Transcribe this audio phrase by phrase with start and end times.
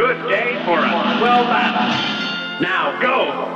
[0.00, 2.62] Good day for a swell battle.
[2.62, 3.49] Now go!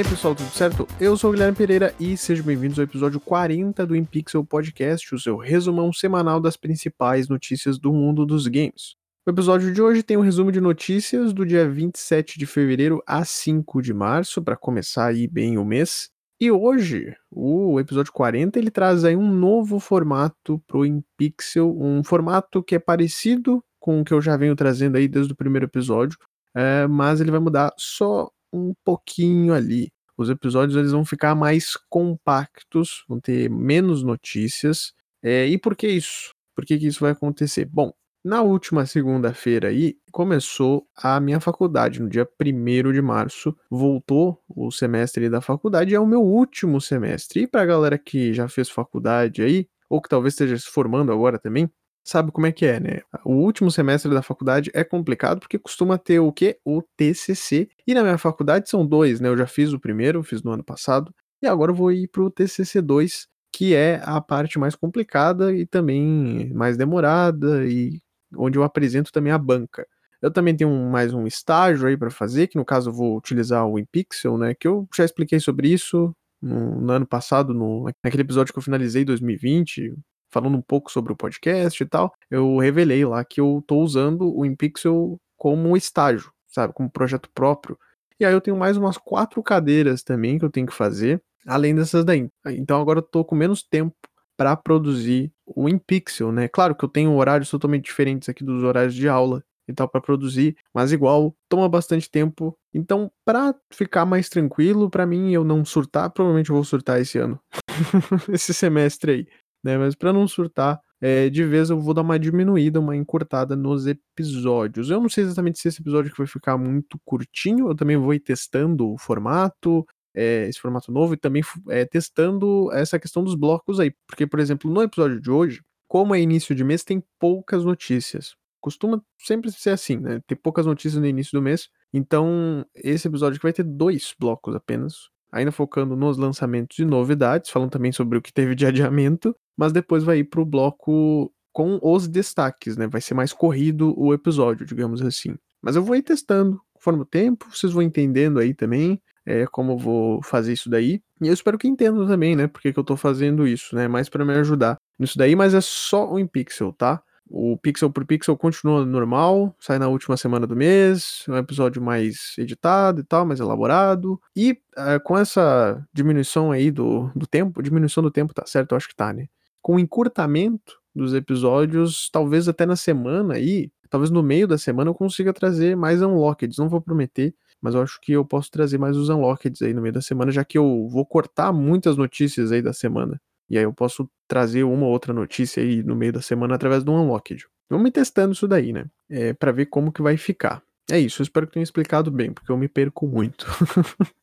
[0.00, 0.88] Aí, pessoal, tudo certo?
[0.98, 5.18] Eu sou o Guilherme Pereira e sejam bem-vindos ao episódio 40 do InPixel Podcast, o
[5.18, 8.94] seu resumão semanal das principais notícias do mundo dos games.
[9.26, 13.26] O episódio de hoje tem um resumo de notícias do dia 27 de fevereiro a
[13.26, 16.08] 5 de março, para começar aí bem o mês.
[16.40, 22.62] E hoje, o episódio 40, ele traz aí um novo formato pro InPixel, um formato
[22.62, 26.16] que é parecido com o que eu já venho trazendo aí desde o primeiro episódio,
[26.56, 29.90] é, mas ele vai mudar só um pouquinho ali.
[30.16, 34.92] Os episódios eles vão ficar mais compactos, vão ter menos notícias.
[35.22, 36.34] É, e por que isso?
[36.54, 37.64] Por que, que isso vai acontecer?
[37.64, 37.92] Bom,
[38.22, 44.70] na última segunda-feira aí, começou a minha faculdade, no dia 1 de março, voltou o
[44.70, 47.42] semestre da faculdade, é o meu último semestre.
[47.42, 51.38] E pra galera que já fez faculdade aí, ou que talvez esteja se formando agora
[51.38, 51.70] também,
[52.04, 53.00] sabe como é que é, né?
[53.24, 56.58] O último semestre da faculdade é complicado porque costuma ter o quê?
[56.64, 57.68] O TCC.
[57.86, 59.28] E na minha faculdade são dois, né?
[59.28, 62.30] Eu já fiz o primeiro, fiz no ano passado, e agora eu vou ir pro
[62.30, 68.00] TCC 2, que é a parte mais complicada e também mais demorada e
[68.36, 69.86] onde eu apresento também a banca.
[70.22, 73.66] Eu também tenho mais um estágio aí para fazer, que no caso eu vou utilizar
[73.66, 74.54] o InPixel, né?
[74.54, 78.62] Que eu já expliquei sobre isso no, no ano passado, no, naquele episódio que eu
[78.62, 79.94] finalizei em 2020,
[80.30, 84.34] falando um pouco sobre o podcast e tal, eu revelei lá que eu tô usando
[84.34, 87.78] o InPixel como estágio, sabe, como projeto próprio.
[88.18, 91.74] E aí eu tenho mais umas quatro cadeiras também que eu tenho que fazer, além
[91.74, 92.28] dessas daí.
[92.48, 93.96] Então agora eu tô com menos tempo
[94.36, 96.48] para produzir o InPixel, né?
[96.48, 100.00] Claro que eu tenho horários totalmente diferentes aqui dos horários de aula e tal para
[100.00, 102.56] produzir, mas igual toma bastante tempo.
[102.72, 107.18] Então, para ficar mais tranquilo, para mim eu não surtar, provavelmente eu vou surtar esse
[107.18, 107.40] ano.
[108.32, 109.26] esse semestre aí
[109.62, 109.78] né?
[109.78, 113.86] Mas para não surtar é, de vez, eu vou dar uma diminuída, uma encurtada nos
[113.86, 114.90] episódios.
[114.90, 118.20] Eu não sei exatamente se esse episódio vai ficar muito curtinho, eu também vou ir
[118.20, 123.80] testando o formato, é, esse formato novo, e também é, testando essa questão dos blocos
[123.80, 123.92] aí.
[124.06, 128.34] Porque, por exemplo, no episódio de hoje, como é início de mês, tem poucas notícias.
[128.60, 130.20] Costuma sempre ser assim, né?
[130.26, 131.68] Ter poucas notícias no início do mês.
[131.94, 137.50] Então, esse episódio aqui vai ter dois blocos apenas ainda focando nos lançamentos e novidades,
[137.50, 141.78] falando também sobre o que teve de adiamento, mas depois vai ir pro bloco com
[141.82, 142.86] os destaques, né?
[142.86, 145.34] Vai ser mais corrido o episódio, digamos assim.
[145.60, 149.72] Mas eu vou ir testando conforme o tempo, vocês vão entendendo aí também é, como
[149.72, 151.02] eu vou fazer isso daí.
[151.20, 152.46] E eu espero que entendam também, né?
[152.46, 153.86] Porque que eu tô fazendo isso, né?
[153.86, 157.02] Mais para me ajudar nisso daí, mas é só o InPixel, tá?
[157.32, 162.34] O Pixel por Pixel continua normal, sai na última semana do mês, um episódio mais
[162.36, 164.20] editado e tal, mais elaborado.
[164.34, 168.76] E é, com essa diminuição aí do, do tempo, diminuição do tempo tá certo, eu
[168.76, 169.28] acho que tá, né?
[169.62, 174.90] Com o encurtamento dos episódios, talvez até na semana aí, talvez no meio da semana
[174.90, 177.32] eu consiga trazer mais unlockeds, não vou prometer,
[177.62, 180.32] mas eu acho que eu posso trazer mais os unlockeds aí no meio da semana,
[180.32, 183.20] já que eu vou cortar muitas notícias aí da semana.
[183.50, 186.84] E aí eu posso trazer uma ou outra notícia aí no meio da semana através
[186.84, 187.46] do Unlocked.
[187.68, 188.86] Vamos testando isso daí, né?
[189.08, 190.62] É, para ver como que vai ficar.
[190.90, 193.46] É isso, eu espero que tenha explicado bem, porque eu me perco muito.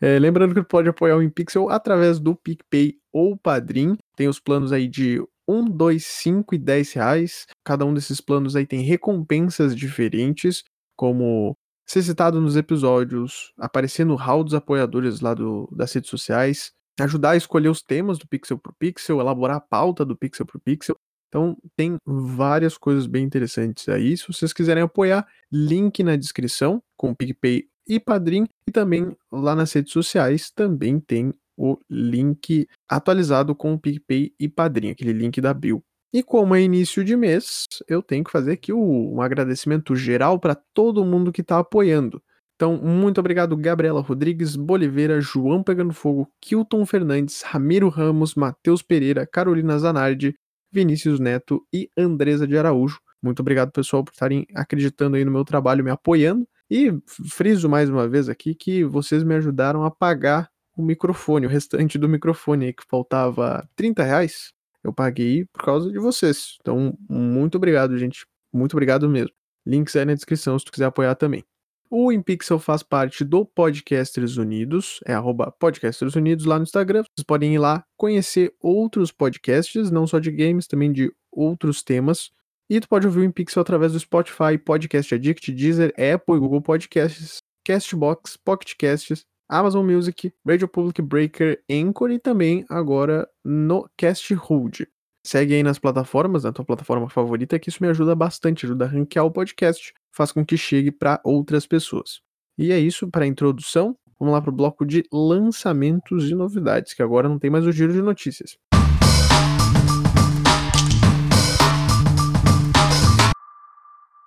[0.00, 3.96] é, lembrando que pode apoiar o InPixel através do PicPay ou Padrim.
[4.14, 7.46] Tem os planos aí de 1, 2, 5 e 10 reais.
[7.64, 10.64] Cada um desses planos aí tem recompensas diferentes,
[10.96, 11.56] como
[11.86, 17.30] ser citado nos episódios, aparecer no hall dos apoiadores lá do, das redes sociais, ajudar
[17.30, 20.96] a escolher os temas do Pixel por Pixel, elaborar a pauta do Pixel por Pixel.
[21.28, 24.16] Então, tem várias coisas bem interessantes aí.
[24.16, 28.46] Se vocês quiserem apoiar, link na descrição com o PicPay e Padrim.
[28.68, 34.48] E também lá nas redes sociais também tem o link atualizado com o PicPay e
[34.48, 35.82] Padrim, aquele link da Bill.
[36.12, 40.54] E como é início de mês, eu tenho que fazer aqui um agradecimento geral para
[40.54, 42.22] todo mundo que está apoiando.
[42.56, 49.26] Então, muito obrigado, Gabriela Rodrigues, Boliveira, João Pegando Fogo, Kilton Fernandes, Ramiro Ramos, Matheus Pereira,
[49.26, 50.34] Carolina Zanardi,
[50.72, 52.98] Vinícius Neto e Andresa de Araújo.
[53.22, 56.48] Muito obrigado, pessoal, por estarem acreditando aí no meu trabalho, me apoiando.
[56.70, 56.92] E
[57.30, 61.98] friso mais uma vez aqui que vocês me ajudaram a pagar o microfone, o restante
[61.98, 64.52] do microfone que faltava 30 reais.
[64.82, 66.56] Eu paguei por causa de vocês.
[66.60, 68.26] Então, muito obrigado, gente.
[68.52, 69.32] Muito obrigado mesmo.
[69.66, 71.44] Links aí na descrição se tu quiser apoiar também.
[71.88, 77.02] O InPixel faz parte do Podcasters Unidos, é arroba Podcasters Unidos lá no Instagram.
[77.02, 82.30] Vocês podem ir lá conhecer outros podcasts, não só de games, também de outros temas.
[82.68, 87.40] E tu pode ouvir o InPixel através do Spotify, Podcast Addict, Deezer, Apple, Google Podcasts,
[87.64, 94.88] Castbox, Pocket Casts, Amazon Music, Radio Public Breaker, Anchor e também agora no Cast Hold.
[95.26, 98.88] Segue aí nas plataformas, na tua plataforma favorita, que isso me ajuda bastante, ajuda a
[98.88, 102.20] ranquear o podcast, faz com que chegue para outras pessoas.
[102.56, 103.98] E é isso para a introdução.
[104.20, 107.72] Vamos lá para o bloco de lançamentos e novidades, que agora não tem mais o
[107.72, 108.56] giro de notícias.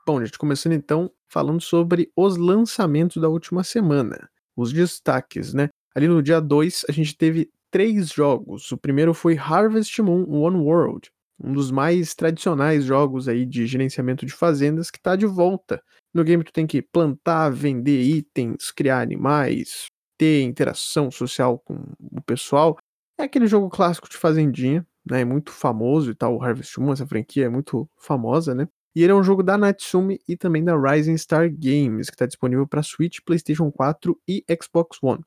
[0.06, 5.70] Bom, gente, começando então falando sobre os lançamentos da última semana, os destaques, né?
[5.96, 8.72] Ali no dia 2, a gente teve três jogos.
[8.72, 11.12] O primeiro foi Harvest Moon One World,
[11.42, 15.82] um dos mais tradicionais jogos aí de gerenciamento de fazendas que está de volta.
[16.14, 19.88] No game tu tem que plantar, vender itens, criar animais,
[20.18, 21.76] ter interação social com
[22.12, 22.78] o pessoal.
[23.18, 25.22] É aquele jogo clássico de fazendinha, né?
[25.22, 26.36] É muito famoso e tal.
[26.36, 28.68] O Harvest Moon, essa franquia é muito famosa, né?
[28.96, 32.26] E ele é um jogo da Natsume e também da Rising Star Games, que está
[32.26, 35.24] disponível para Switch, PlayStation 4 e Xbox One.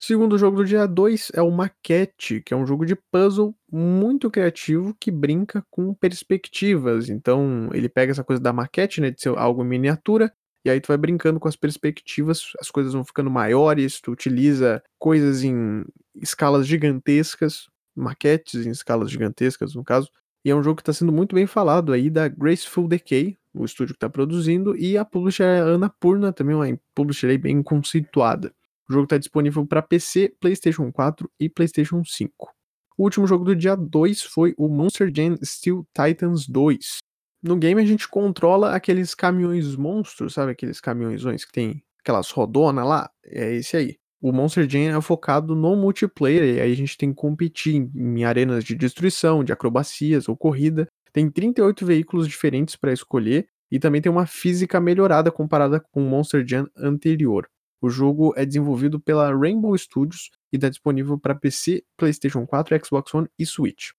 [0.00, 4.30] Segundo jogo do dia 2 é o Maquete, que é um jogo de puzzle muito
[4.30, 7.08] criativo que brinca com perspectivas.
[7.08, 10.32] Então, ele pega essa coisa da maquete, né, de ser algo em miniatura,
[10.64, 14.80] e aí tu vai brincando com as perspectivas, as coisas vão ficando maiores, tu utiliza
[15.00, 15.84] coisas em
[16.14, 17.66] escalas gigantescas,
[17.96, 20.08] maquetes em escalas gigantescas, no caso,
[20.44, 23.64] e é um jogo que está sendo muito bem falado aí da Graceful Decay, o
[23.64, 28.52] estúdio que está produzindo, e a publisher é Annapurna, também uma publisher bem conceituada.
[28.88, 32.50] O jogo está disponível para PC, PlayStation 4 e PlayStation 5.
[32.96, 36.98] O último jogo do dia 2 foi o Monster Jam Steel Titans 2.
[37.42, 40.52] No game a gente controla aqueles caminhões monstros, sabe?
[40.52, 43.10] Aqueles caminhões que tem aquelas rodonas lá.
[43.24, 43.96] É esse aí.
[44.20, 48.24] O Monster Jam é focado no multiplayer, e aí a gente tem que competir em
[48.24, 50.88] arenas de destruição, de acrobacias ou corrida.
[51.12, 56.08] Tem 38 veículos diferentes para escolher e também tem uma física melhorada comparada com o
[56.08, 57.48] Monster Jam anterior.
[57.80, 63.14] O jogo é desenvolvido pela Rainbow Studios e está disponível para PC, PlayStation 4, Xbox
[63.14, 63.90] One e Switch.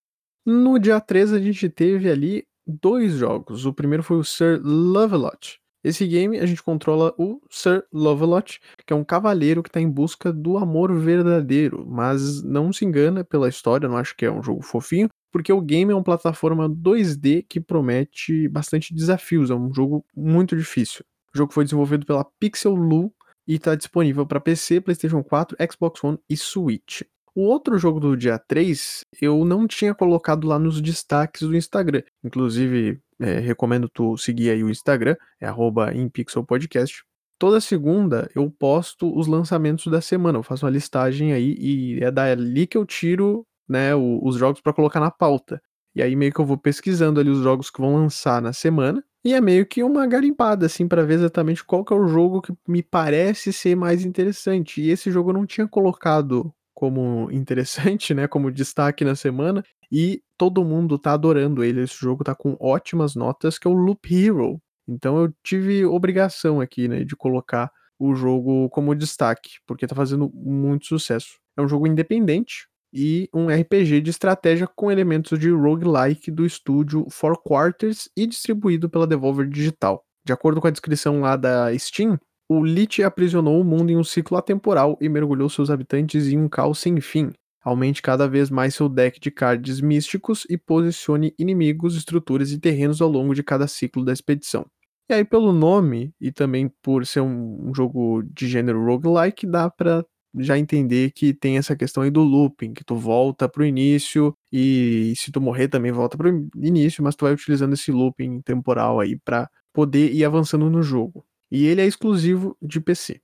[0.46, 3.66] No dia 13 a gente teve ali dois jogos.
[3.66, 5.60] O primeiro foi o Sir Lovelot.
[5.82, 9.90] Esse game a gente controla o Sir Lovelot, que é um cavaleiro que está em
[9.90, 14.44] busca do amor verdadeiro, mas não se engana pela história, não acho que é um
[14.44, 19.74] jogo fofinho, porque o game é uma plataforma 2D que promete bastante desafios, é um
[19.74, 21.06] jogo muito difícil.
[21.34, 23.14] O jogo foi desenvolvido pela Pixel Lu
[23.50, 27.02] e está disponível para PC, PlayStation 4, Xbox One e Switch.
[27.34, 32.04] O outro jogo do dia 3 eu não tinha colocado lá nos destaques do Instagram.
[32.24, 35.48] Inclusive, é, recomendo tu seguir aí o Instagram, é
[35.96, 37.04] @inpixelpodcast.
[37.40, 42.12] Toda segunda eu posto os lançamentos da semana, eu faço uma listagem aí e é
[42.12, 45.60] dali que eu tiro né, os jogos para colocar na pauta.
[46.00, 49.04] E aí meio que eu vou pesquisando ali os jogos que vão lançar na semana
[49.24, 52.42] e é meio que uma garimpada, assim, para ver exatamente qual que é o jogo
[52.42, 54.82] que me parece ser mais interessante.
[54.82, 60.22] E esse jogo eu não tinha colocado como interessante, né, como destaque na semana, e
[60.38, 61.82] todo mundo tá adorando ele.
[61.82, 64.62] Esse jogo tá com ótimas notas, que é o Loop Hero.
[64.88, 70.32] Então eu tive obrigação aqui, né, de colocar o jogo como destaque, porque tá fazendo
[70.34, 71.38] muito sucesso.
[71.58, 77.08] É um jogo independente, e um RPG de estratégia com elementos de roguelike do estúdio
[77.10, 80.04] Four Quarters e distribuído pela Devolver Digital.
[80.26, 82.20] De acordo com a descrição lá da Steam,
[82.50, 86.50] o Lich aprisionou o mundo em um ciclo atemporal e mergulhou seus habitantes em um
[86.50, 87.32] caos sem fim.
[87.64, 93.02] Aumente cada vez mais seu deck de cards místicos e posicione inimigos, estruturas e terrenos
[93.02, 94.66] ao longo de cada ciclo da expedição.
[95.10, 100.06] E aí, pelo nome e também por ser um, jogo de gênero roguelike, dá pra
[100.36, 105.14] já entender que tem essa questão aí do looping, que tu volta pro início e
[105.18, 109.18] se tu morrer também volta pro início, mas tu vai utilizando esse looping temporal aí
[109.18, 111.26] para poder ir avançando no jogo.
[111.52, 113.22] E ele é exclusivo de PC.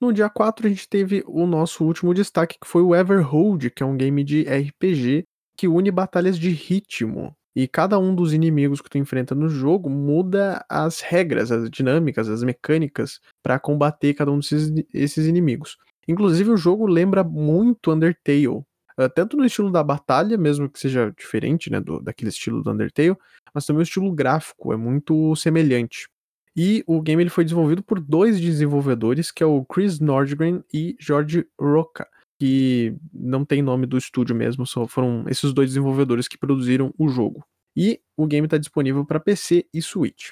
[0.00, 3.82] No dia 4 a gente teve o nosso último destaque, que foi o Everhold, que
[3.82, 5.24] é um game de RPG
[5.56, 7.34] que une batalhas de ritmo.
[7.56, 12.28] E cada um dos inimigos que tu enfrenta no jogo muda as regras, as dinâmicas,
[12.28, 15.76] as mecânicas para combater cada um desses esses inimigos.
[16.08, 18.48] Inclusive, o jogo lembra muito Undertale.
[18.48, 22.70] Uh, tanto no estilo da batalha, mesmo que seja diferente, né, do, daquele estilo do
[22.72, 23.16] Undertale,
[23.54, 26.08] mas também o estilo gráfico é muito semelhante.
[26.56, 30.96] E o game ele foi desenvolvido por dois desenvolvedores, que é o Chris Nordgren e
[30.98, 32.08] George Roca,
[32.40, 37.08] que não tem nome do estúdio mesmo, só foram esses dois desenvolvedores que produziram o
[37.08, 37.44] jogo.
[37.76, 40.30] E o game está disponível para PC e Switch.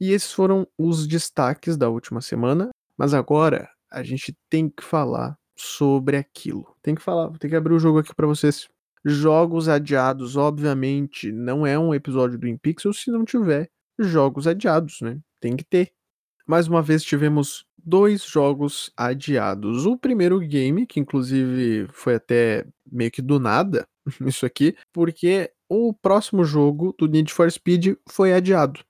[0.00, 2.70] E esses foram os destaques da última semana.
[2.96, 6.74] Mas agora a gente tem que falar sobre aquilo.
[6.82, 8.68] Tem que falar, tem que abrir o jogo aqui para vocês.
[9.04, 13.68] Jogos adiados, obviamente, não é um episódio do InPixel se não tiver
[13.98, 15.18] jogos adiados, né?
[15.40, 15.92] Tem que ter.
[16.46, 19.86] Mais uma vez tivemos dois jogos adiados.
[19.86, 23.86] O primeiro game, que inclusive foi até meio que do nada,
[24.26, 28.80] isso aqui, porque o próximo jogo do Need for Speed foi adiado.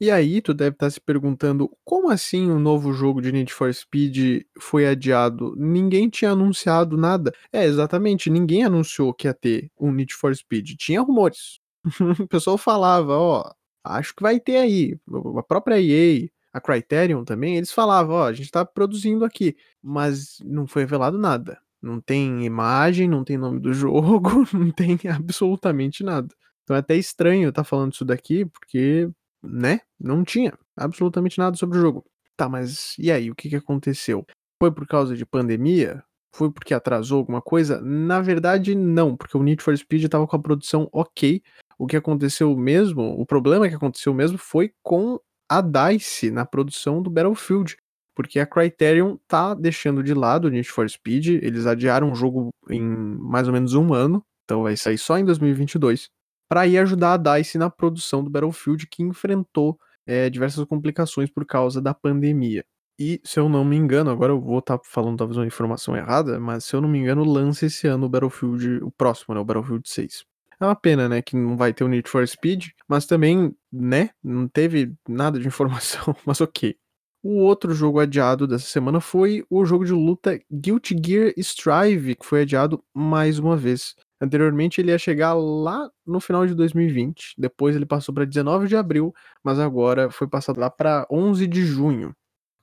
[0.00, 3.72] E aí, tu deve estar se perguntando como assim um novo jogo de Need for
[3.74, 5.54] Speed foi adiado?
[5.56, 7.32] Ninguém tinha anunciado nada.
[7.52, 10.76] É, exatamente, ninguém anunciou que ia ter um Need for Speed.
[10.78, 11.58] Tinha rumores.
[12.20, 13.52] o pessoal falava, ó,
[13.82, 14.96] acho que vai ter aí.
[15.36, 20.38] A própria EA, a Criterion também, eles falavam, ó, a gente tá produzindo aqui, mas
[20.44, 21.58] não foi revelado nada.
[21.82, 26.28] Não tem imagem, não tem nome do jogo, não tem absolutamente nada.
[26.62, 29.10] Então é até estranho estar tá falando isso daqui, porque
[29.42, 29.80] né?
[29.98, 32.04] Não tinha absolutamente nada sobre o jogo.
[32.36, 33.30] Tá, mas e aí?
[33.30, 34.24] O que, que aconteceu?
[34.62, 36.02] Foi por causa de pandemia?
[36.34, 37.80] Foi porque atrasou alguma coisa?
[37.80, 41.42] Na verdade, não, porque o Need for Speed estava com a produção ok.
[41.78, 45.18] O que aconteceu mesmo, o problema que aconteceu mesmo foi com
[45.48, 47.76] a DICE na produção do Battlefield.
[48.14, 52.50] Porque a Criterion tá deixando de lado o Need for Speed, eles adiaram o jogo
[52.68, 56.08] em mais ou menos um ano, então vai sair só em 2022
[56.48, 61.44] para ir ajudar a DICE na produção do Battlefield, que enfrentou é, diversas complicações por
[61.44, 62.64] causa da pandemia.
[62.98, 65.96] E, se eu não me engano, agora eu vou estar tá falando talvez uma informação
[65.96, 69.40] errada, mas se eu não me engano, lança esse ano o Battlefield, o próximo, né,
[69.40, 70.24] o Battlefield 6.
[70.60, 74.10] É uma pena, né, que não vai ter o Need for Speed, mas também, né,
[74.22, 76.74] não teve nada de informação, mas ok.
[77.22, 82.26] O outro jogo adiado dessa semana foi o jogo de luta Guilty Gear Strive, que
[82.26, 83.94] foi adiado mais uma vez.
[84.20, 88.76] Anteriormente ele ia chegar lá no final de 2020, depois ele passou para 19 de
[88.76, 92.14] abril, mas agora foi passado lá para 11 de junho.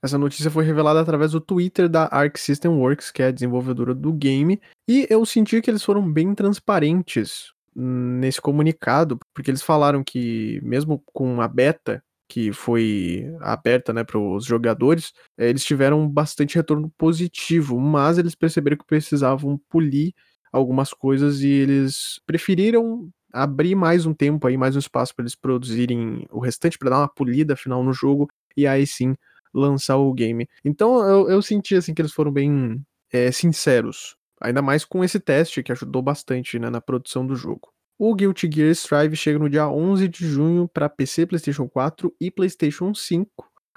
[0.02, 3.94] Essa notícia foi revelada através do Twitter da Arc System Works, que é a desenvolvedora
[3.94, 10.04] do game, e eu senti que eles foram bem transparentes nesse comunicado, porque eles falaram
[10.04, 16.56] que mesmo com a beta que foi aberta né, para os jogadores, eles tiveram bastante
[16.56, 20.12] retorno positivo, mas eles perceberam que precisavam polir
[20.56, 25.34] algumas coisas e eles preferiram abrir mais um tempo aí, mais um espaço para eles
[25.34, 29.14] produzirem o restante para dar uma polida final no jogo e aí sim
[29.52, 30.48] lançar o game.
[30.64, 32.82] Então eu, eu senti assim que eles foram bem
[33.12, 37.70] é, sinceros, ainda mais com esse teste que ajudou bastante né, na produção do jogo.
[37.98, 42.30] O Guilty Gear Strive chega no dia 11 de junho para PC, PlayStation 4 e
[42.30, 43.30] PlayStation 5.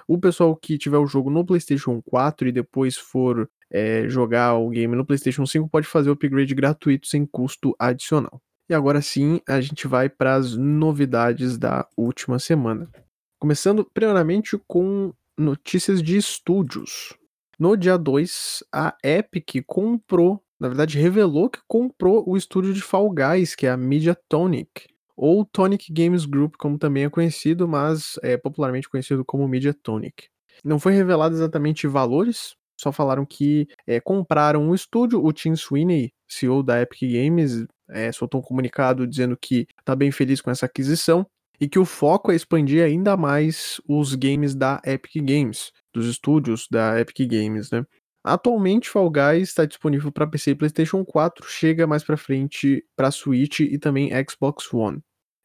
[0.06, 4.68] O pessoal que tiver o jogo no PlayStation 4 e depois for é, jogar o
[4.68, 8.40] game no PlayStation 5 pode fazer o upgrade gratuito sem custo adicional.
[8.68, 12.88] E agora sim, a gente vai para as novidades da última semana.
[13.38, 17.16] Começando primeiramente com notícias de estúdios.
[17.58, 23.10] No dia 2, a Epic comprou, na verdade revelou que comprou o estúdio de Fall
[23.10, 24.86] Guys, que é a Mediatonic,
[25.16, 30.28] ou Tonic Games Group, como também é conhecido, mas é popularmente conhecido como Mediatonic.
[30.64, 36.12] Não foi revelado exatamente valores, só falaram que é, compraram um estúdio, o Tim Sweeney,
[36.26, 40.66] CEO da Epic Games, é, soltou um comunicado dizendo que está bem feliz com essa
[40.66, 41.26] aquisição
[41.60, 46.66] e que o foco é expandir ainda mais os games da Epic Games, dos estúdios
[46.70, 47.84] da Epic Games, né?
[48.22, 53.10] Atualmente, Fall Guys está disponível para PC e PlayStation 4, chega mais para frente para
[53.10, 55.02] Switch e também Xbox One.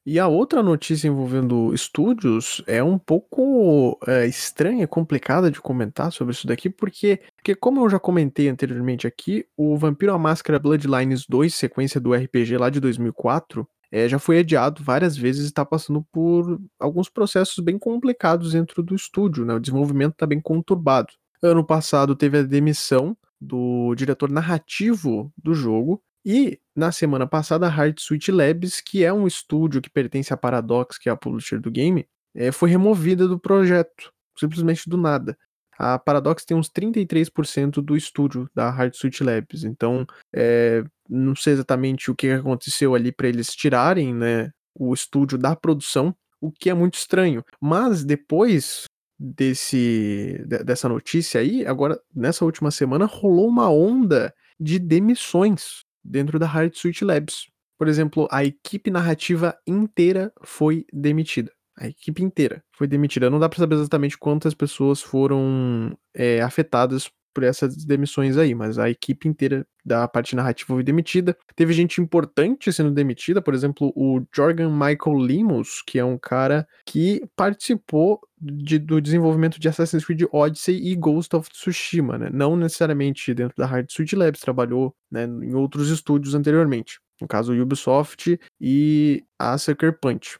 [0.08, 6.32] E a outra notícia envolvendo estúdios é um pouco é, estranha, complicada de comentar sobre
[6.32, 11.26] isso daqui, porque, porque, como eu já comentei anteriormente aqui, o Vampiro à Máscara Bloodlines
[11.28, 15.66] 2, sequência do RPG lá de 2004, é, já foi adiado várias vezes e está
[15.66, 19.56] passando por alguns processos bem complicados dentro do estúdio, né?
[19.56, 21.14] O desenvolvimento está bem conturbado.
[21.42, 27.70] Ano passado teve a demissão do diretor narrativo do jogo, e na semana passada, a
[27.70, 31.60] Hard Suite Labs, que é um estúdio que pertence à Paradox, que é a publisher
[31.60, 35.38] do game, é, foi removida do projeto, simplesmente do nada.
[35.78, 41.54] A Paradox tem uns 33% do estúdio da Hard Suite Labs, então é, não sei
[41.54, 46.70] exatamente o que aconteceu ali para eles tirarem né, o estúdio da produção, o que
[46.70, 47.44] é muito estranho.
[47.62, 48.86] Mas depois
[49.20, 56.46] desse dessa notícia aí, agora nessa última semana rolou uma onda de demissões dentro da
[56.46, 57.48] Hard Suite Labs.
[57.78, 61.52] Por exemplo, a equipe narrativa inteira foi demitida.
[61.78, 63.30] A equipe inteira foi demitida.
[63.30, 68.80] Não dá para saber exatamente quantas pessoas foram é, afetadas por essas demissões aí, mas
[68.80, 71.38] a equipe inteira da parte narrativa foi demitida.
[71.54, 76.66] Teve gente importante sendo demitida, por exemplo, o Jorgen Michael Limos, que é um cara
[76.86, 82.30] que participou de, do desenvolvimento de Assassin's Creed Odyssey e Ghost of Tsushima, né?
[82.32, 87.00] Não necessariamente dentro da Hard Suite Labs, trabalhou né, em outros estúdios anteriormente.
[87.22, 90.38] No caso, o Ubisoft e a Sucker Punch.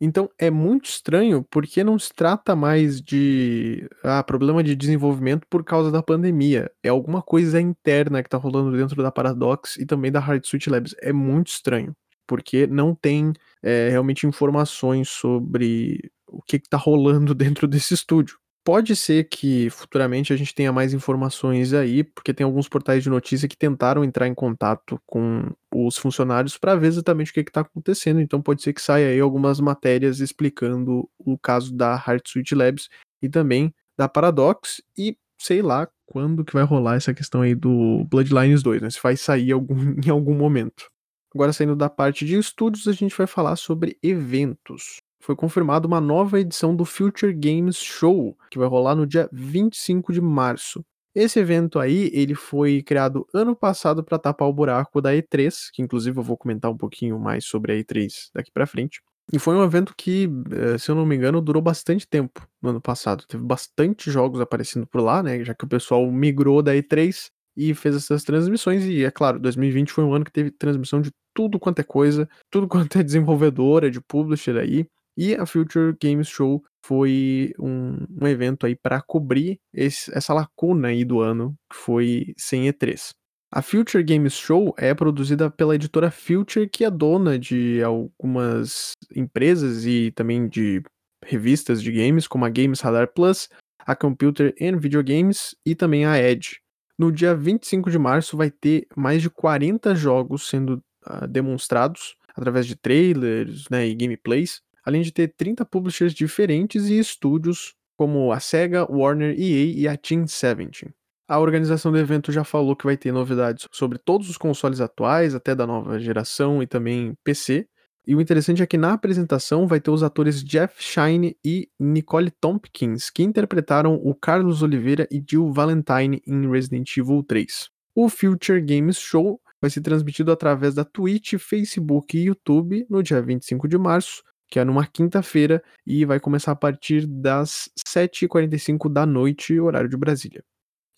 [0.00, 5.62] Então é muito estranho porque não se trata mais de ah, problema de desenvolvimento por
[5.62, 6.70] causa da pandemia.
[6.82, 10.70] É alguma coisa interna que tá rolando dentro da Paradox e também da Hard Suite
[10.70, 10.94] Labs.
[11.02, 11.94] É muito estranho,
[12.26, 18.39] porque não tem é, realmente informações sobre o que, que tá rolando dentro desse estúdio.
[18.62, 23.08] Pode ser que futuramente a gente tenha mais informações aí, porque tem alguns portais de
[23.08, 27.62] notícia que tentaram entrar em contato com os funcionários para ver exatamente o que está
[27.62, 28.20] acontecendo.
[28.20, 32.90] Então pode ser que saia aí algumas matérias explicando o caso da Heart Suite Labs
[33.22, 38.04] e também da Paradox e sei lá quando que vai rolar essa questão aí do
[38.10, 38.90] Bloodlines 2, né?
[38.90, 39.74] Se vai sair algum,
[40.04, 40.90] em algum momento.
[41.34, 46.00] Agora saindo da parte de estúdios, a gente vai falar sobre eventos foi confirmada uma
[46.00, 50.84] nova edição do Future Games Show, que vai rolar no dia 25 de março.
[51.14, 55.82] Esse evento aí, ele foi criado ano passado para tapar o buraco da E3, que
[55.82, 59.00] inclusive eu vou comentar um pouquinho mais sobre a E3 daqui para frente.
[59.32, 62.70] E foi um evento que, eh, se eu não me engano, durou bastante tempo no
[62.70, 63.24] ano passado.
[63.28, 65.44] Teve bastante jogos aparecendo por lá, né?
[65.44, 68.84] Já que o pessoal migrou da E3 e fez essas transmissões.
[68.84, 72.28] E é claro, 2020 foi um ano que teve transmissão de tudo quanto é coisa,
[72.50, 74.86] tudo quanto é desenvolvedora, de publisher aí.
[75.22, 80.88] E a Future Games Show foi um, um evento aí para cobrir esse, essa lacuna
[80.88, 83.10] aí do ano, que foi sem E3.
[83.52, 89.84] A Future Games Show é produzida pela editora Future, que é dona de algumas empresas
[89.84, 90.82] e também de
[91.22, 93.50] revistas de games, como a Games Radar Plus,
[93.80, 96.62] a Computer and Video Games e também a Edge.
[96.98, 102.66] No dia 25 de março vai ter mais de 40 jogos sendo uh, demonstrados através
[102.66, 108.40] de trailers né, e gameplays além de ter 30 publishers diferentes e estúdios como a
[108.40, 110.90] Sega, Warner, EA e a Team 17.
[111.28, 115.34] A organização do evento já falou que vai ter novidades sobre todos os consoles atuais,
[115.34, 117.68] até da nova geração e também PC.
[118.06, 122.32] E o interessante é que na apresentação vai ter os atores Jeff Shine e Nicole
[122.32, 127.68] Tompkins, que interpretaram o Carlos Oliveira e Jill Valentine em Resident Evil 3.
[127.94, 133.20] O Future Games Show vai ser transmitido através da Twitch, Facebook e YouTube no dia
[133.20, 139.06] 25 de março, que é numa quinta-feira e vai começar a partir das 7h45 da
[139.06, 140.42] noite, horário de Brasília.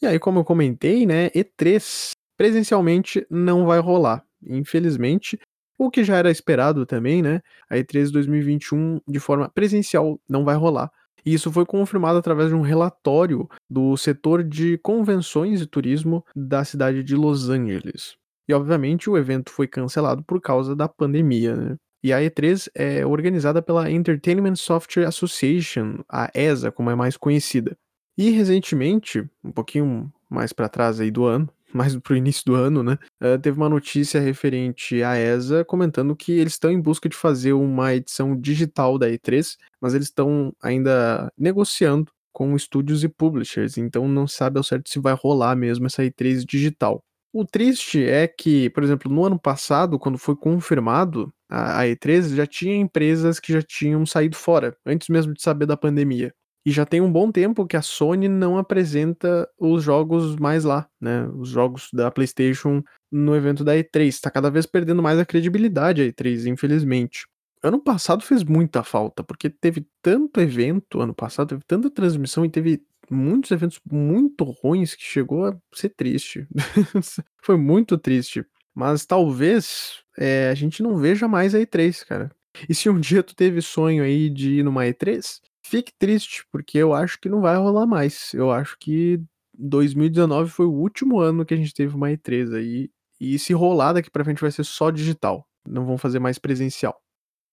[0.01, 5.39] E aí, como eu comentei, né, E3 presencialmente não vai rolar, infelizmente,
[5.79, 7.41] o que já era esperado também, né?
[7.69, 10.91] A E3 2021 de forma presencial não vai rolar.
[11.25, 16.65] E isso foi confirmado através de um relatório do setor de convenções e turismo da
[16.65, 18.17] cidade de Los Angeles.
[18.49, 21.77] E obviamente o evento foi cancelado por causa da pandemia, né?
[22.03, 27.77] E a E3 é organizada pela Entertainment Software Association, a ESA, como é mais conhecida.
[28.19, 32.83] E recentemente, um pouquinho mais para trás aí do ano, mais pro início do ano,
[32.83, 32.99] né?
[33.23, 37.53] Uh, teve uma notícia referente à ESA comentando que eles estão em busca de fazer
[37.53, 44.09] uma edição digital da E3, mas eles estão ainda negociando com estúdios e publishers, então
[44.09, 47.03] não sabe ao certo se vai rolar mesmo essa E3 digital.
[47.33, 52.35] O triste é que, por exemplo, no ano passado, quando foi confirmado a, a E3,
[52.35, 56.35] já tinha empresas que já tinham saído fora, antes mesmo de saber da pandemia.
[56.65, 60.87] E já tem um bom tempo que a Sony não apresenta os jogos mais lá,
[61.01, 61.27] né?
[61.37, 64.09] Os jogos da PlayStation no evento da E3.
[64.09, 67.27] Está cada vez perdendo mais a credibilidade a E3, infelizmente.
[67.63, 72.51] Ano passado fez muita falta, porque teve tanto evento ano passado, teve tanta transmissão e
[72.51, 76.47] teve muitos eventos muito ruins que chegou a ser triste.
[77.43, 78.45] Foi muito triste.
[78.75, 82.31] Mas talvez é, a gente não veja mais a E3, cara.
[82.69, 86.79] E se um dia tu teve sonho aí de ir numa E3, fique triste, porque
[86.79, 88.33] eu acho que não vai rolar mais.
[88.35, 89.21] Eu acho que
[89.55, 92.91] 2019 foi o último ano que a gente teve uma E3 aí.
[93.21, 95.47] E se rolar daqui pra frente vai ser só digital.
[95.67, 97.01] Não vão fazer mais presencial.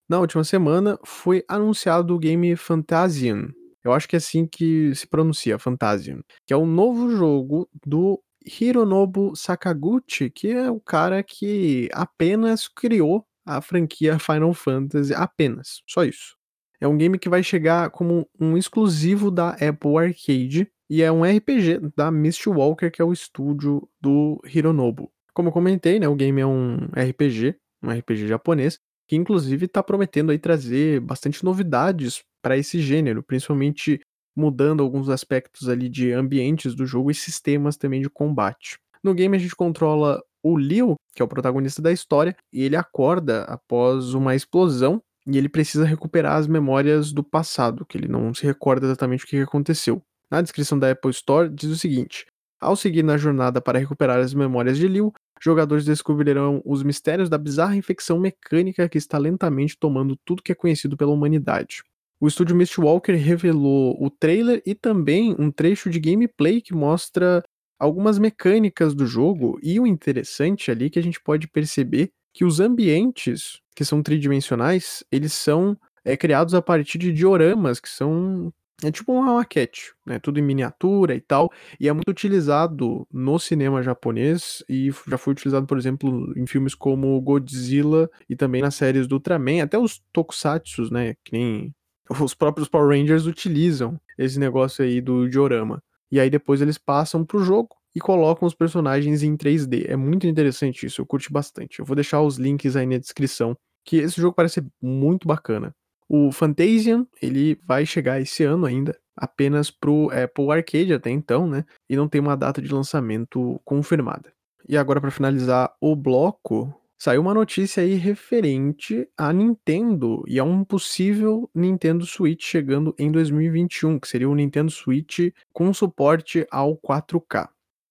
[0.08, 3.48] Na última semana foi anunciado o game Fantasian,
[3.84, 6.20] eu acho que é assim que se pronuncia, Fantasian.
[6.46, 13.24] Que é um novo jogo do Hironobu Sakaguchi, que é o cara que apenas criou
[13.44, 16.36] a franquia Final Fantasy, apenas, só isso.
[16.80, 21.22] É um game que vai chegar como um exclusivo da Apple Arcade e é um
[21.22, 25.12] RPG da Mistwalker, que é o estúdio do Hironobu.
[25.34, 29.82] Como eu comentei, né, o game é um RPG, um RPG japonês, que inclusive está
[29.82, 34.00] prometendo aí trazer bastante novidades para esse gênero, principalmente
[34.36, 38.78] mudando alguns aspectos ali de ambientes do jogo e sistemas também de combate.
[39.02, 42.76] No game a gente controla o Leo, que é o protagonista da história, e ele
[42.76, 48.32] acorda após uma explosão e ele precisa recuperar as memórias do passado, que ele não
[48.32, 50.02] se recorda exatamente o que aconteceu.
[50.30, 52.26] Na descrição da Apple Store diz o seguinte:
[52.60, 57.38] ao seguir na jornada para recuperar as memórias de Liu, jogadores descobrirão os mistérios da
[57.38, 61.82] bizarra infecção mecânica que está lentamente tomando tudo que é conhecido pela humanidade.
[62.20, 67.42] O estúdio Mistwalker revelou o trailer e também um trecho de gameplay que mostra
[67.78, 72.60] algumas mecânicas do jogo e o interessante ali que a gente pode perceber que os
[72.60, 78.52] ambientes que são tridimensionais, eles são é, criados a partir de dioramas, que são
[78.82, 80.18] é tipo uma maquete, né?
[80.18, 81.50] Tudo em miniatura e tal.
[81.78, 86.74] E é muito utilizado no cinema japonês e já foi utilizado, por exemplo, em filmes
[86.74, 91.14] como Godzilla e também nas séries do Ultraman, até os tokusatsus, né?
[91.24, 91.74] Que nem
[92.18, 95.82] os próprios Power Rangers utilizam esse negócio aí do diorama.
[96.10, 99.86] E aí depois eles passam pro jogo e colocam os personagens em 3D.
[99.88, 101.78] É muito interessante isso, eu curti bastante.
[101.78, 105.74] Eu vou deixar os links aí na descrição, que esse jogo parece muito bacana.
[106.08, 111.64] O Fantasian, ele vai chegar esse ano ainda, apenas pro Apple Arcade até então, né?
[111.88, 114.32] E não tem uma data de lançamento confirmada.
[114.68, 120.44] E agora para finalizar o bloco, saiu uma notícia aí referente à Nintendo e a
[120.44, 126.76] um possível Nintendo Switch chegando em 2021, que seria o Nintendo Switch com suporte ao
[126.76, 127.48] 4K.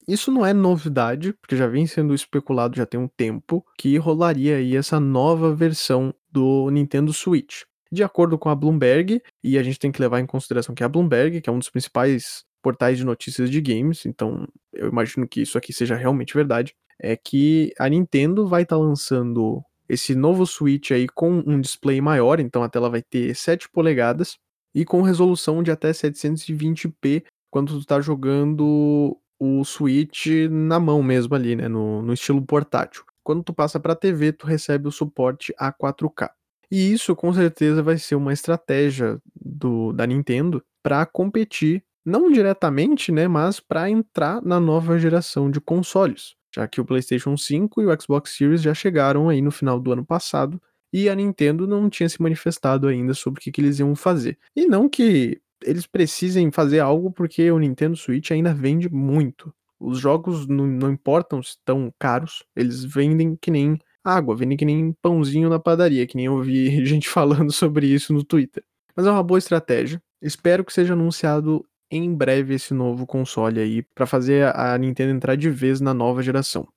[0.07, 4.57] Isso não é novidade, porque já vem sendo especulado já tem um tempo que rolaria
[4.57, 7.63] aí essa nova versão do Nintendo Switch.
[7.91, 10.89] De acordo com a Bloomberg, e a gente tem que levar em consideração que a
[10.89, 15.41] Bloomberg, que é um dos principais portais de notícias de games, então eu imagino que
[15.41, 20.45] isso aqui seja realmente verdade, é que a Nintendo vai estar tá lançando esse novo
[20.45, 24.37] Switch aí com um display maior, então a tela vai ter 7 polegadas
[24.73, 31.33] e com resolução de até 720p quando tu tá jogando o Switch na mão mesmo
[31.33, 33.03] ali, né, no, no estilo portátil.
[33.23, 36.29] Quando tu passa para TV, tu recebe o suporte a 4K.
[36.71, 43.11] E isso com certeza vai ser uma estratégia do, da Nintendo para competir, não diretamente,
[43.11, 47.85] né, mas para entrar na nova geração de consoles, já que o PlayStation 5 e
[47.85, 51.89] o Xbox Series já chegaram aí no final do ano passado e a Nintendo não
[51.89, 54.37] tinha se manifestado ainda sobre o que, que eles iam fazer.
[54.55, 59.53] E não que eles precisem fazer algo porque o Nintendo Switch ainda vende muito.
[59.79, 64.65] Os jogos não, não importam se estão caros, eles vendem que nem água, vendem que
[64.65, 68.63] nem pãozinho na padaria, que nem eu vi gente falando sobre isso no Twitter.
[68.95, 70.01] Mas é uma boa estratégia.
[70.21, 75.35] Espero que seja anunciado em breve esse novo console aí para fazer a Nintendo entrar
[75.35, 76.67] de vez na nova geração.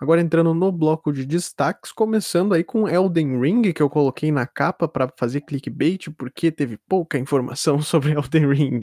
[0.00, 4.44] Agora entrando no bloco de destaques, começando aí com Elden Ring, que eu coloquei na
[4.44, 8.80] capa para fazer clickbait, porque teve pouca informação sobre Elden Ring.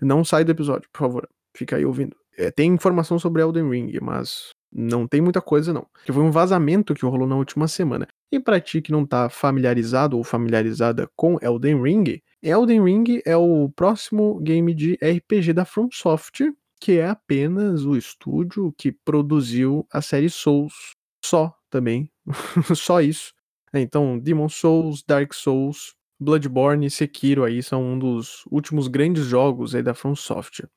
[0.00, 1.28] Não sai do episódio, por favor.
[1.54, 2.16] Fica aí ouvindo.
[2.38, 5.86] É, tem informação sobre Elden Ring, mas não tem muita coisa não.
[6.06, 8.08] Que foi um vazamento que rolou na última semana.
[8.34, 13.36] E para ti que não tá familiarizado ou familiarizada com Elden Ring, Elden Ring é
[13.36, 19.86] o próximo game de RPG da From Software que é apenas o estúdio que produziu
[19.90, 20.94] a série Souls.
[21.24, 22.10] Só também.
[22.76, 23.32] Só isso.
[23.72, 29.76] Então, Demon Souls, Dark Souls, Bloodborne e Sekiro aí são um dos últimos grandes jogos
[29.76, 30.68] aí da From Software.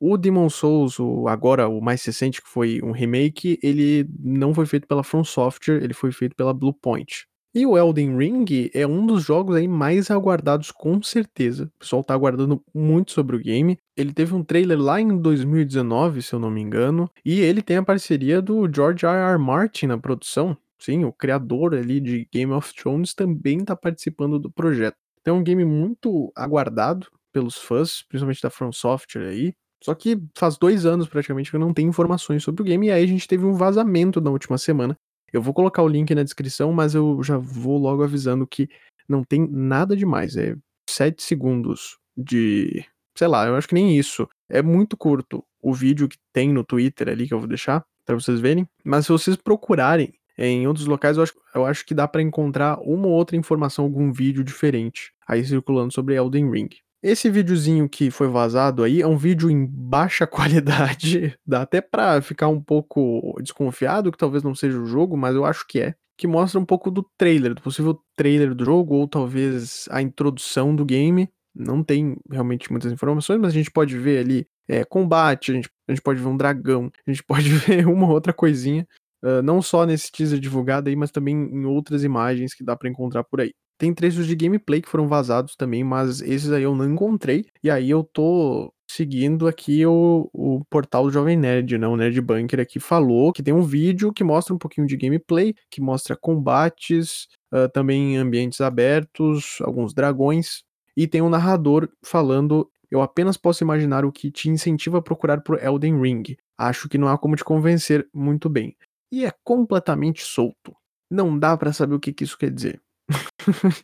[0.00, 4.66] O Demon Souls, o, agora o mais recente, que foi um remake, ele não foi
[4.66, 7.26] feito pela From Software, ele foi feito pela Bluepoint.
[7.54, 11.72] E o Elden Ring é um dos jogos aí mais aguardados com certeza.
[11.76, 13.78] O pessoal tá aguardando muito sobre o game.
[13.96, 17.78] Ele teve um trailer lá em 2019, se eu não me engano, e ele tem
[17.78, 19.32] a parceria do George R.
[19.32, 19.38] R.
[19.38, 20.54] Martin na produção.
[20.78, 24.98] Sim, o criador ali de Game of Thrones também tá participando do projeto.
[25.22, 29.54] Então é um game muito aguardado pelos fãs, principalmente da From Software aí.
[29.82, 32.90] Só que faz dois anos praticamente que eu não tenho informações sobre o game, e
[32.90, 34.96] aí a gente teve um vazamento na última semana
[35.32, 38.68] eu vou colocar o link na descrição, mas eu já vou logo avisando que
[39.08, 40.36] não tem nada demais.
[40.36, 40.56] É
[40.88, 42.84] 7 segundos de.
[43.16, 44.28] Sei lá, eu acho que nem isso.
[44.48, 48.14] É muito curto o vídeo que tem no Twitter ali que eu vou deixar para
[48.14, 48.68] vocês verem.
[48.84, 52.78] Mas se vocês procurarem em outros locais, eu acho, eu acho que dá para encontrar
[52.80, 56.68] uma ou outra informação, algum vídeo diferente aí circulando sobre Elden Ring.
[57.06, 62.20] Esse videozinho que foi vazado aí é um vídeo em baixa qualidade, dá até pra
[62.20, 65.94] ficar um pouco desconfiado que talvez não seja o jogo, mas eu acho que é.
[66.18, 70.74] Que mostra um pouco do trailer, do possível trailer do jogo, ou talvez a introdução
[70.74, 71.28] do game.
[71.54, 75.70] Não tem realmente muitas informações, mas a gente pode ver ali é, combate, a gente,
[75.86, 78.84] a gente pode ver um dragão, a gente pode ver uma outra coisinha.
[79.24, 82.88] uh, não só nesse teaser divulgado aí, mas também em outras imagens que dá para
[82.88, 83.52] encontrar por aí.
[83.78, 87.46] Tem trechos de gameplay que foram vazados também, mas esses aí eu não encontrei.
[87.62, 91.86] E aí eu tô seguindo aqui o, o portal do Jovem Nerd, né?
[91.86, 95.54] O Nerd Bunker aqui falou que tem um vídeo que mostra um pouquinho de gameplay,
[95.70, 100.62] que mostra combates, uh, também ambientes abertos, alguns dragões,
[100.96, 102.70] e tem um narrador falando.
[102.90, 106.22] Eu apenas posso imaginar o que te incentiva a procurar por Elden Ring.
[106.56, 108.76] Acho que não há como te convencer muito bem.
[109.12, 110.74] E é completamente solto.
[111.10, 112.80] Não dá para saber o que, que isso quer dizer.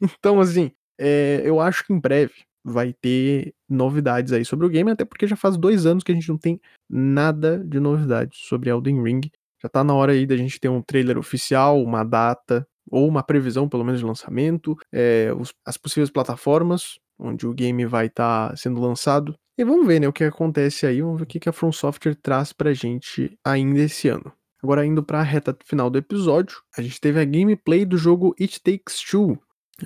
[0.01, 4.91] Então, assim, é, eu acho que em breve vai ter novidades aí sobre o game,
[4.91, 8.71] até porque já faz dois anos que a gente não tem nada de novidades sobre
[8.71, 9.21] Elden Ring.
[9.61, 13.23] Já tá na hora aí da gente ter um trailer oficial, uma data, ou uma
[13.23, 18.51] previsão, pelo menos, de lançamento, é, os, as possíveis plataformas onde o game vai estar
[18.51, 19.35] tá sendo lançado.
[19.57, 21.71] E vamos ver, né, o que acontece aí, vamos ver o que, que a From
[21.71, 24.33] Software traz pra gente ainda esse ano.
[24.63, 28.35] Agora, indo para a reta final do episódio, a gente teve a gameplay do jogo
[28.41, 29.37] It Takes Two,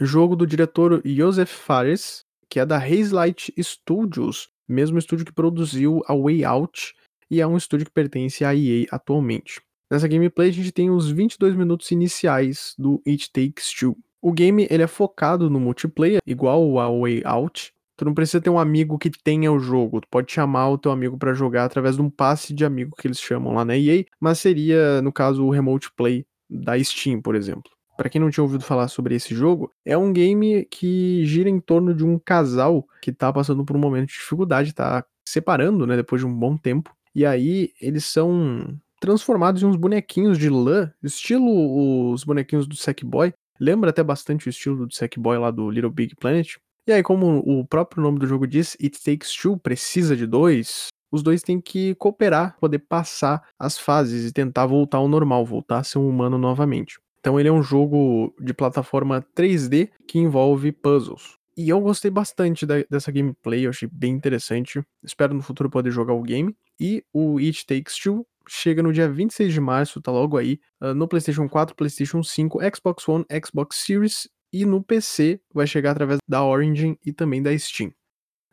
[0.01, 6.15] jogo do diretor Joseph Fares, que é da Hazelight Studios, mesmo estúdio que produziu a
[6.15, 6.95] Way Out
[7.31, 9.61] e é um estúdio que pertence à EA atualmente.
[9.91, 13.97] Nessa gameplay a gente tem os 22 minutos iniciais do It Takes Two.
[14.21, 18.51] O game ele é focado no multiplayer, igual ao Way Out, Tu não precisa ter
[18.51, 20.01] um amigo que tenha o jogo.
[20.01, 23.07] Tu pode chamar o teu amigo para jogar através de um passe de amigo que
[23.07, 27.35] eles chamam lá na EA, mas seria, no caso, o Remote Play da Steam, por
[27.35, 27.71] exemplo.
[27.97, 31.59] Para quem não tinha ouvido falar sobre esse jogo, é um game que gira em
[31.59, 35.97] torno de um casal que tá passando por um momento de dificuldade, tá separando, né,
[35.97, 36.95] depois de um bom tempo.
[37.15, 43.33] E aí eles são transformados em uns bonequinhos de lã, estilo os bonequinhos do Sackboy.
[43.59, 46.57] Lembra até bastante o estilo do Sackboy lá do Little Big Planet.
[46.87, 50.87] E aí, como o próprio nome do jogo diz, It Takes Two, precisa de dois,
[51.11, 55.79] os dois têm que cooperar, poder passar as fases e tentar voltar ao normal, voltar
[55.79, 57.01] a ser um humano novamente.
[57.19, 61.37] Então ele é um jogo de plataforma 3D que envolve puzzles.
[61.57, 64.81] E eu gostei bastante da, dessa gameplay, eu achei bem interessante.
[65.03, 66.55] Espero no futuro poder jogar o game.
[66.79, 70.95] E o It Takes Two chega no dia 26 de março, tá logo aí, uh,
[70.95, 74.29] no PlayStation 4, PlayStation 5, Xbox One, Xbox Series
[74.61, 77.93] e no PC vai chegar através da Origin e também da Steam.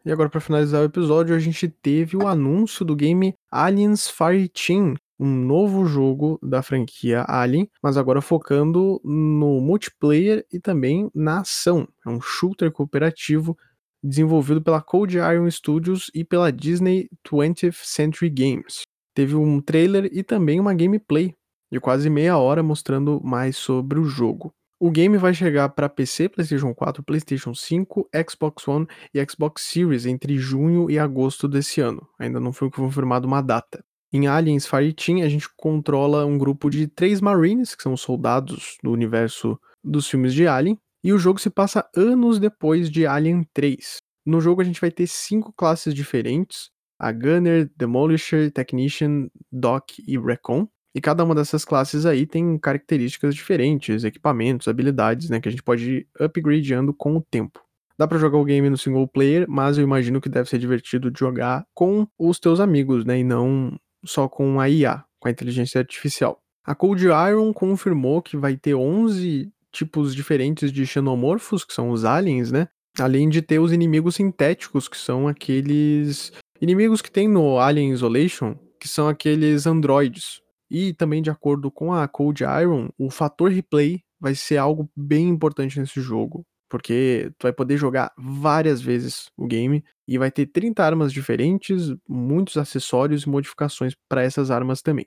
[0.06, 4.96] E agora para finalizar o episódio, a gente teve o anúncio do game Aliens Fireteam,
[5.18, 11.88] um novo jogo da franquia Alien, mas agora focando no multiplayer e também na ação.
[12.06, 13.58] É um shooter cooperativo
[14.04, 18.82] desenvolvido pela Cold Iron Studios e pela Disney 20th Century Games.
[19.16, 21.34] Teve um trailer e também uma gameplay
[21.72, 24.54] de quase meia hora mostrando mais sobre o jogo.
[24.80, 30.06] O game vai chegar para PC, PlayStation 4, PlayStation 5, Xbox One e Xbox Series
[30.06, 32.06] entre junho e agosto desse ano.
[32.20, 33.84] Ainda não foi confirmada uma data.
[34.12, 38.92] Em Aliens Fireteam, a gente controla um grupo de três Marines, que são soldados do
[38.92, 43.98] universo dos filmes de Alien, e o jogo se passa anos depois de Alien 3.
[44.26, 50.18] No jogo a gente vai ter cinco classes diferentes: a Gunner, Demolisher, Technician, Doc e
[50.18, 50.68] Recon.
[50.96, 55.64] E cada uma dessas classes aí tem características diferentes, equipamentos, habilidades, né, que a gente
[55.64, 57.60] pode ir upgradeando com o tempo.
[57.98, 61.10] Dá para jogar o game no single player, mas eu imagino que deve ser divertido
[61.10, 65.32] de jogar com os teus amigos, né, e não só com a IA, com a
[65.32, 66.40] inteligência artificial.
[66.66, 72.06] A Cold Iron confirmou que vai ter 11 tipos diferentes de xenomorfos, que são os
[72.06, 72.68] aliens, né?
[73.00, 78.56] Além de ter os inimigos sintéticos, que são aqueles inimigos que tem no Alien Isolation,
[78.80, 80.43] que são aqueles androides,
[80.74, 85.30] e também, de acordo com a Cold Iron, o fator replay vai ser algo bem
[85.30, 86.44] importante nesse jogo.
[86.68, 91.94] Porque tu vai poder jogar várias vezes o game e vai ter 30 armas diferentes,
[92.10, 95.06] muitos acessórios e modificações para essas armas também.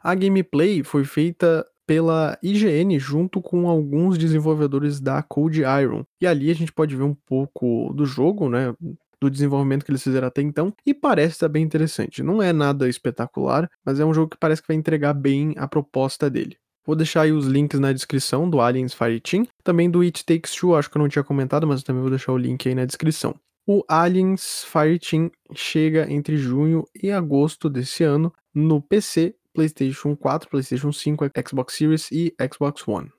[0.00, 6.04] A gameplay foi feita pela IGN junto com alguns desenvolvedores da Cold Iron.
[6.20, 8.72] E ali a gente pode ver um pouco do jogo, né?
[9.20, 12.22] Do desenvolvimento que eles fizeram até então, e parece estar bem interessante.
[12.22, 15.68] Não é nada espetacular, mas é um jogo que parece que vai entregar bem a
[15.68, 16.56] proposta dele.
[16.86, 20.74] Vou deixar aí os links na descrição do Aliens Fireteam, também do It Takes Two,
[20.74, 23.34] acho que eu não tinha comentado, mas também vou deixar o link aí na descrição.
[23.66, 30.90] O Aliens Fireteam chega entre junho e agosto desse ano no PC, PlayStation 4, PlayStation
[30.90, 33.12] 5, Xbox Series e Xbox One.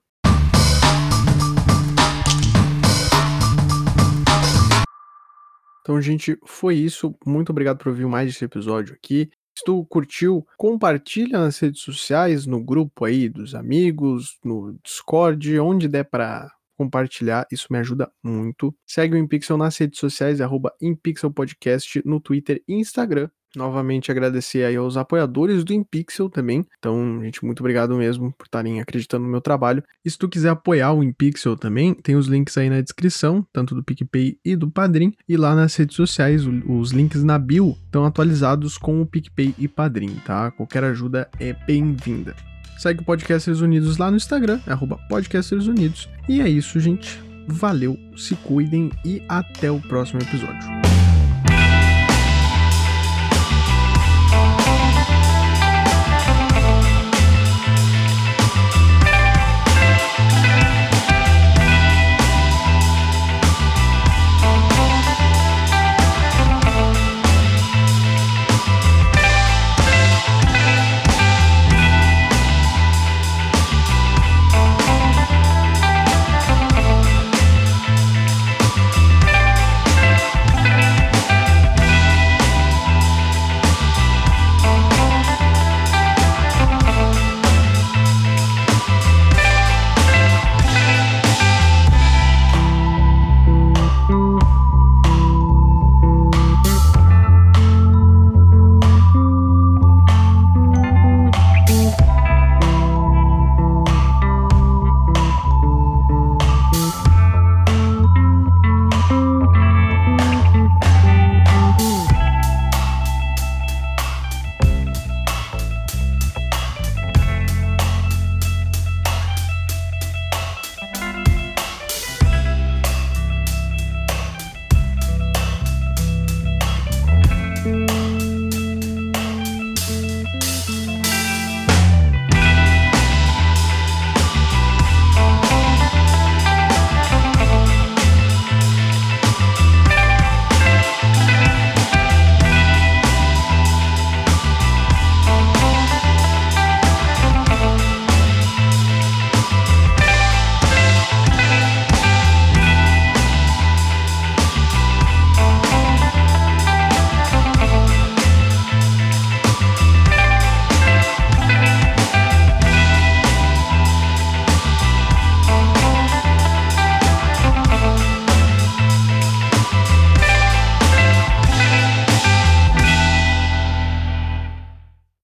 [5.81, 7.15] Então, gente, foi isso.
[7.25, 9.29] Muito obrigado por ouvir mais esse episódio aqui.
[9.57, 15.87] Se tu curtiu, compartilha nas redes sociais, no grupo aí dos amigos, no Discord, onde
[15.87, 18.75] der para compartilhar, isso me ajuda muito.
[18.87, 23.29] Segue o InPixel nas redes sociais, arroba InPixelPodcast no Twitter e Instagram.
[23.55, 26.65] Novamente agradecer aí aos apoiadores do InPixel também.
[26.79, 29.83] Então, gente, muito obrigado mesmo por estarem acreditando no meu trabalho.
[30.05, 33.75] E se tu quiser apoiar o InPixel também, tem os links aí na descrição, tanto
[33.75, 35.13] do PicPay e do Padrim.
[35.27, 39.67] E lá nas redes sociais, os links na bio estão atualizados com o PicPay e
[39.67, 40.51] Padrim, tá?
[40.51, 42.35] Qualquer ajuda é bem-vinda.
[42.77, 46.09] Segue o Podcasters Unidos lá no Instagram, arroba Podcasters Unidos.
[46.27, 47.21] E é isso, gente.
[47.47, 50.80] Valeu, se cuidem e até o próximo episódio.